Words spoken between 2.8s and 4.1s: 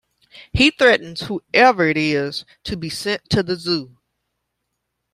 sent to the zoo.